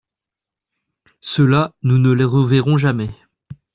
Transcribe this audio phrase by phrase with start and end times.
[1.19, 3.11] Ceux-là, nous ne les reverrons jamais.